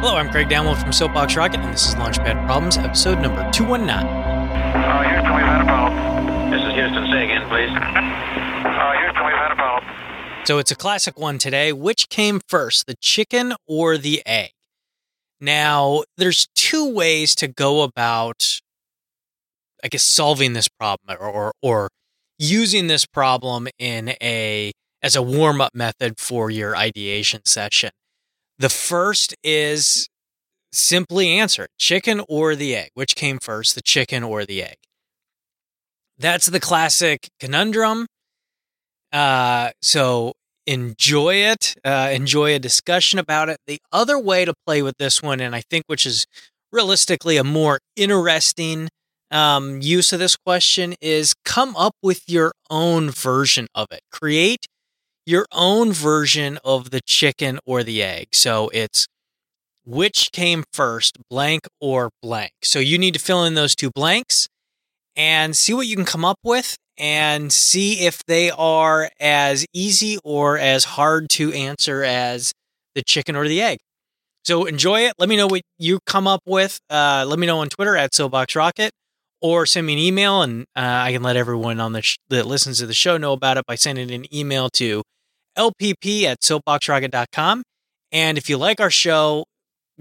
Hello, 0.00 0.16
I'm 0.16 0.28
Craig 0.30 0.48
Downwell 0.48 0.80
from 0.80 0.92
Soapbox 0.92 1.36
Rocket, 1.36 1.58
and 1.60 1.72
this 1.72 1.88
is 1.88 1.94
Launchpad 1.94 2.44
Problems, 2.46 2.76
episode 2.76 3.18
number 3.18 3.50
219. 3.50 4.06
Uh, 4.06 5.02
Houston, 5.02 5.34
we've 5.34 5.44
had 5.44 5.62
a 5.62 5.64
problem. 5.64 6.50
This 6.50 6.60
is 6.60 6.74
Houston. 6.74 7.10
Say 7.10 7.24
again, 7.24 7.48
please. 7.48 7.70
Uh, 7.70 8.92
Houston, 9.00 9.24
we've 9.24 9.34
had 9.34 9.52
a 9.52 9.56
problem. 9.56 9.94
So 10.44 10.58
it's 10.58 10.70
a 10.70 10.76
classic 10.76 11.18
one 11.18 11.38
today. 11.38 11.72
Which 11.72 12.10
came 12.10 12.40
first, 12.46 12.86
the 12.86 12.94
chicken 13.00 13.54
or 13.66 13.96
the 13.96 14.22
egg? 14.26 14.50
Now, 15.40 16.02
there's 16.18 16.46
two 16.54 16.92
ways 16.92 17.34
to 17.36 17.48
go 17.48 17.80
about, 17.80 18.60
I 19.82 19.88
guess, 19.88 20.04
solving 20.04 20.52
this 20.52 20.68
problem 20.68 21.16
or, 21.18 21.26
or, 21.26 21.52
or 21.62 21.88
using 22.38 22.86
this 22.88 23.06
problem 23.06 23.66
in 23.78 24.10
a 24.22 24.72
as 25.02 25.16
a 25.16 25.22
warm 25.22 25.62
up 25.62 25.74
method 25.74 26.18
for 26.18 26.50
your 26.50 26.76
ideation 26.76 27.40
session. 27.46 27.90
The 28.58 28.68
first 28.68 29.34
is 29.42 30.08
simply 30.72 31.38
answer 31.38 31.68
chicken 31.78 32.22
or 32.28 32.54
the 32.54 32.74
egg. 32.76 32.90
Which 32.94 33.14
came 33.14 33.38
first, 33.38 33.74
the 33.74 33.82
chicken 33.82 34.22
or 34.22 34.44
the 34.44 34.62
egg? 34.62 34.76
That's 36.18 36.46
the 36.46 36.60
classic 36.60 37.28
conundrum. 37.38 38.06
Uh, 39.12 39.70
so 39.82 40.32
enjoy 40.66 41.36
it, 41.36 41.74
uh, 41.84 42.10
enjoy 42.12 42.54
a 42.54 42.58
discussion 42.58 43.18
about 43.18 43.48
it. 43.48 43.58
The 43.66 43.80
other 43.92 44.18
way 44.18 44.44
to 44.44 44.54
play 44.66 44.82
with 44.82 44.96
this 44.98 45.22
one, 45.22 45.40
and 45.40 45.54
I 45.54 45.60
think 45.60 45.84
which 45.86 46.06
is 46.06 46.26
realistically 46.72 47.36
a 47.36 47.44
more 47.44 47.78
interesting 47.94 48.88
um, 49.30 49.80
use 49.80 50.12
of 50.12 50.18
this 50.18 50.36
question, 50.36 50.94
is 51.00 51.34
come 51.44 51.76
up 51.76 51.94
with 52.02 52.22
your 52.26 52.52
own 52.70 53.10
version 53.10 53.68
of 53.74 53.88
it. 53.90 54.00
Create 54.10 54.66
your 55.26 55.46
own 55.52 55.92
version 55.92 56.58
of 56.64 56.90
the 56.90 57.00
chicken 57.04 57.58
or 57.66 57.82
the 57.82 58.02
egg. 58.02 58.28
So 58.32 58.70
it's 58.72 59.06
which 59.84 60.30
came 60.32 60.64
first, 60.72 61.18
blank 61.28 61.66
or 61.80 62.10
blank. 62.22 62.52
So 62.62 62.78
you 62.78 62.96
need 62.98 63.14
to 63.14 63.20
fill 63.20 63.44
in 63.44 63.54
those 63.54 63.74
two 63.74 63.90
blanks 63.90 64.48
and 65.14 65.56
see 65.56 65.74
what 65.74 65.86
you 65.86 65.96
can 65.96 66.04
come 66.04 66.24
up 66.24 66.38
with 66.42 66.76
and 66.98 67.52
see 67.52 68.06
if 68.06 68.24
they 68.26 68.50
are 68.50 69.10
as 69.20 69.66
easy 69.72 70.18
or 70.24 70.58
as 70.58 70.84
hard 70.84 71.28
to 71.30 71.52
answer 71.52 72.02
as 72.02 72.52
the 72.94 73.02
chicken 73.02 73.36
or 73.36 73.46
the 73.46 73.60
egg. 73.60 73.78
So 74.44 74.64
enjoy 74.64 75.00
it. 75.00 75.14
Let 75.18 75.28
me 75.28 75.36
know 75.36 75.46
what 75.46 75.62
you 75.78 75.98
come 76.06 76.26
up 76.26 76.40
with. 76.46 76.78
Uh, 76.88 77.24
let 77.26 77.38
me 77.38 77.46
know 77.46 77.58
on 77.58 77.68
Twitter 77.68 77.96
at 77.96 78.14
Soapbox 78.14 78.54
Rocket 78.54 78.92
or 79.42 79.66
send 79.66 79.86
me 79.86 79.94
an 79.94 79.98
email 79.98 80.42
and 80.42 80.62
uh, 80.76 80.80
I 80.80 81.12
can 81.12 81.22
let 81.22 81.36
everyone 81.36 81.80
on 81.80 81.92
the 81.92 82.02
sh- 82.02 82.16
that 82.28 82.46
listens 82.46 82.78
to 82.78 82.86
the 82.86 82.94
show 82.94 83.16
know 83.16 83.32
about 83.32 83.56
it 83.58 83.66
by 83.66 83.74
sending 83.74 84.10
an 84.10 84.32
email 84.34 84.68
to 84.70 85.02
lpp 85.56 86.24
at 86.24 86.40
soapboxrocket.com. 86.40 87.62
And 88.12 88.38
if 88.38 88.48
you 88.48 88.56
like 88.56 88.80
our 88.80 88.90
show, 88.90 89.44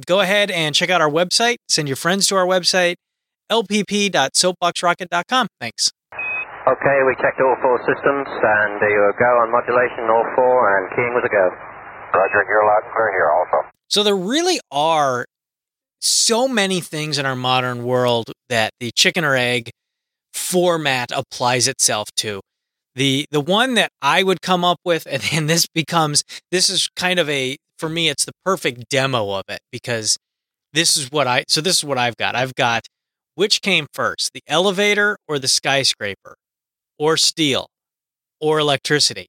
go 0.06 0.20
ahead 0.20 0.52
and 0.52 0.76
check 0.76 0.90
out 0.90 1.02
our 1.02 1.10
website. 1.10 1.56
Send 1.68 1.88
your 1.88 1.96
friends 1.96 2.28
to 2.28 2.36
our 2.36 2.46
website, 2.46 2.96
lpp.soapboxrocket.com. 3.52 5.48
Thanks. 5.60 5.92
Okay, 6.68 6.98
we 7.06 7.14
checked 7.22 7.40
all 7.42 7.56
four 7.62 7.78
systems, 7.86 8.28
and 8.28 8.82
you 8.82 8.98
were 8.98 9.14
go 9.20 9.26
on 9.26 9.52
modulation, 9.52 10.10
all 10.10 10.26
four, 10.36 10.78
and 10.78 10.90
keying 10.96 11.14
was 11.14 11.24
a 11.24 11.30
go. 11.30 11.50
Roger, 12.18 12.44
you're 12.50 12.66
loud 12.66 12.82
and 12.84 12.94
clear 12.94 13.12
here 13.12 13.30
also. 13.30 13.70
So 13.88 14.02
there 14.02 14.16
really 14.16 14.60
are 14.72 15.26
so 16.00 16.48
many 16.48 16.82
things 16.82 17.20
in 17.20 17.26
our 17.26 17.36
modern 17.36 17.84
world 17.84 18.32
that 18.50 18.72
the 18.80 18.92
chicken 18.96 19.24
or 19.24 19.36
egg 19.36 19.70
format 20.34 21.12
applies 21.12 21.68
itself 21.68 22.10
to. 22.18 22.42
The 22.96 23.28
the 23.32 23.42
one 23.42 23.76
that 23.76 23.92
I 24.02 24.24
would 24.24 24.42
come 24.42 24.64
up 24.64 24.80
with, 24.86 25.08
and 25.10 25.22
then 25.32 25.48
this 25.48 25.68
becomes 25.68 26.24
this 26.52 26.70
is 26.70 26.90
kind 26.96 27.20
of 27.20 27.30
a 27.30 27.58
for 27.78 27.90
me, 27.90 28.10
it's 28.10 28.26
the 28.26 28.32
perfect 28.46 28.90
demo 28.90 29.32
of 29.32 29.44
it 29.50 29.60
because 29.72 30.18
this 30.74 30.98
is 30.98 31.12
what 31.12 31.28
I 31.28 31.46
so 31.48 31.62
this 31.62 31.78
is 31.78 31.84
what 31.84 31.98
I've 31.98 32.18
got. 32.18 32.36
I've 32.36 32.56
got 32.56 32.88
which 33.36 33.62
came 33.62 33.88
first, 33.94 34.32
the 34.34 34.42
elevator 34.48 35.18
or 35.28 35.40
the 35.40 35.48
skyscraper, 35.48 36.36
or 36.98 37.18
steel, 37.18 37.68
or 38.40 38.60
electricity. 38.60 39.28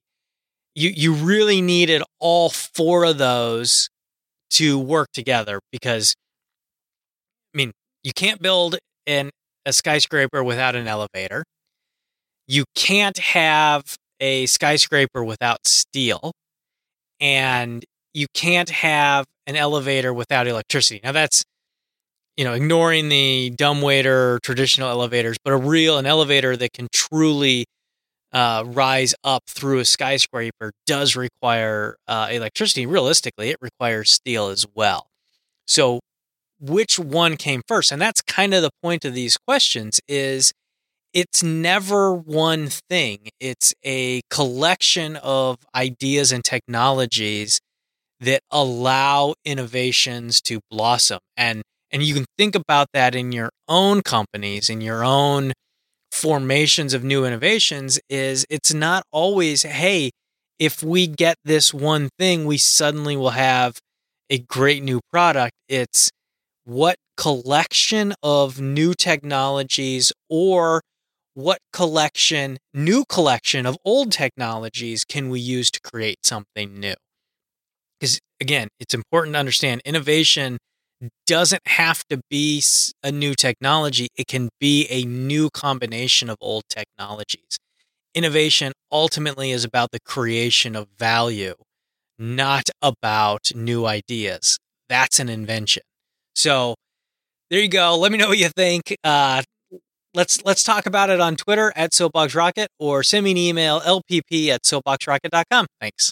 You 0.75 0.89
you 0.89 1.13
really 1.13 1.61
needed 1.61 2.03
all 2.19 2.49
four 2.49 3.03
of 3.05 3.17
those 3.17 3.89
to 4.51 4.79
work 4.79 5.09
together 5.13 5.59
because 5.71 6.15
I 7.53 7.57
mean, 7.57 7.71
you 8.03 8.13
can't 8.13 8.41
build 8.41 8.77
an 9.05 9.31
a 9.65 9.73
skyscraper 9.73 10.43
without 10.43 10.75
an 10.75 10.87
elevator. 10.87 11.43
You 12.47 12.65
can't 12.75 13.17
have 13.17 13.97
a 14.19 14.45
skyscraper 14.47 15.23
without 15.23 15.67
steel. 15.67 16.31
And 17.19 17.85
you 18.13 18.27
can't 18.33 18.69
have 18.69 19.25
an 19.47 19.55
elevator 19.55 20.13
without 20.13 20.47
electricity. 20.47 21.01
Now 21.03 21.11
that's 21.11 21.43
you 22.35 22.43
know, 22.43 22.53
ignoring 22.53 23.09
the 23.09 23.49
dumbwaiter 23.55 24.39
traditional 24.43 24.89
elevators, 24.89 25.37
but 25.43 25.53
a 25.53 25.57
real 25.57 25.97
an 25.97 26.05
elevator 26.05 26.55
that 26.55 26.71
can 26.71 26.87
truly 26.93 27.65
uh, 28.31 28.63
rise 28.67 29.15
up 29.23 29.43
through 29.47 29.79
a 29.79 29.85
skyscraper 29.85 30.71
does 30.85 31.15
require 31.15 31.97
uh, 32.07 32.29
electricity. 32.31 32.85
Realistically, 32.85 33.49
it 33.49 33.57
requires 33.61 34.11
steel 34.11 34.49
as 34.49 34.65
well. 34.75 35.07
So, 35.65 35.99
which 36.59 36.99
one 36.99 37.37
came 37.37 37.61
first? 37.67 37.91
And 37.91 38.01
that's 38.01 38.21
kind 38.21 38.53
of 38.53 38.61
the 38.61 38.71
point 38.83 39.03
of 39.05 39.13
these 39.15 39.37
questions: 39.37 39.99
is 40.07 40.53
it's 41.13 41.43
never 41.43 42.13
one 42.13 42.67
thing. 42.67 43.29
It's 43.39 43.73
a 43.85 44.21
collection 44.29 45.15
of 45.17 45.57
ideas 45.75 46.31
and 46.31 46.43
technologies 46.43 47.59
that 48.19 48.41
allow 48.51 49.35
innovations 49.45 50.41
to 50.41 50.59
blossom 50.71 51.19
and 51.35 51.61
and 51.91 52.03
you 52.03 52.13
can 52.13 52.25
think 52.37 52.55
about 52.55 52.87
that 52.93 53.15
in 53.15 53.31
your 53.31 53.49
own 53.67 54.01
companies 54.01 54.69
in 54.69 54.81
your 54.81 55.03
own 55.03 55.53
formations 56.11 56.93
of 56.93 57.03
new 57.03 57.25
innovations 57.25 57.99
is 58.09 58.45
it's 58.49 58.73
not 58.73 59.03
always 59.11 59.63
hey 59.63 60.09
if 60.59 60.81
we 60.81 61.05
get 61.07 61.37
this 61.45 61.73
one 61.73 62.09
thing 62.17 62.45
we 62.45 62.57
suddenly 62.57 63.15
will 63.15 63.31
have 63.31 63.77
a 64.29 64.39
great 64.39 64.81
new 64.83 64.99
product 65.11 65.53
it's 65.69 66.09
what 66.65 66.95
collection 67.17 68.13
of 68.23 68.59
new 68.59 68.93
technologies 68.93 70.11
or 70.29 70.81
what 71.37 71.59
collection 71.71 72.57
new 72.73 73.05
collection 73.05 73.65
of 73.65 73.77
old 73.85 74.11
technologies 74.11 75.05
can 75.05 75.29
we 75.29 75.39
use 75.39 75.69
to 75.69 75.79
create 75.79 76.25
something 76.25 76.79
new 76.79 76.95
because 77.99 78.19
again 78.41 78.67
it's 78.79 78.95
important 78.95 79.33
to 79.35 79.39
understand 79.39 79.79
innovation 79.85 80.57
doesn't 81.25 81.61
have 81.67 82.03
to 82.09 82.19
be 82.29 82.63
a 83.03 83.11
new 83.11 83.35
technology, 83.35 84.07
it 84.15 84.27
can 84.27 84.49
be 84.59 84.87
a 84.89 85.03
new 85.03 85.49
combination 85.49 86.29
of 86.29 86.37
old 86.41 86.63
technologies. 86.69 87.57
Innovation 88.15 88.73
ultimately 88.91 89.51
is 89.51 89.63
about 89.63 89.91
the 89.91 89.99
creation 89.99 90.75
of 90.75 90.87
value, 90.97 91.53
not 92.17 92.69
about 92.81 93.51
new 93.53 93.85
ideas. 93.85 94.57
That's 94.89 95.19
an 95.19 95.29
invention. 95.29 95.83
So 96.33 96.75
there 97.49 97.59
you 97.59 97.69
go. 97.69 97.97
Let 97.97 98.11
me 98.11 98.17
know 98.17 98.29
what 98.29 98.39
you 98.39 98.49
think. 98.49 98.95
Uh, 99.03 99.43
let's 100.13 100.43
let's 100.45 100.63
talk 100.63 100.85
about 100.85 101.09
it 101.09 101.19
on 101.19 101.35
Twitter 101.35 101.73
at 101.75 101.93
Soapbox 101.93 102.35
Rocket 102.35 102.69
or 102.79 103.03
send 103.03 103.23
me 103.23 103.31
an 103.31 103.37
email 103.37 103.79
lpp 103.81 104.49
at 104.49 104.63
soapboxrocket.com. 104.63 105.67
Thanks. 105.79 106.11